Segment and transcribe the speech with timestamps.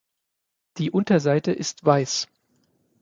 [0.79, 2.27] Die Unterseite ist weiß.